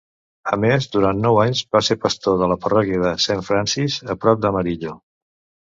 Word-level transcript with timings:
A 0.55 0.57
més, 0.61 0.87
durant 0.95 1.19
nou 1.25 1.37
anys 1.41 1.61
va 1.77 1.83
ser 1.89 1.99
pastor 2.07 2.41
de 2.41 2.49
la 2.53 2.59
parròquia 2.65 3.03
de 3.05 3.13
Saint 3.29 3.47
Francis 3.53 4.01
a 4.17 4.19
prop 4.25 4.43
d"Amarillo. 4.43 4.99